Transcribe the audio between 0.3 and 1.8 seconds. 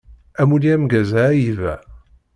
Amulli ameggaz a Aiba!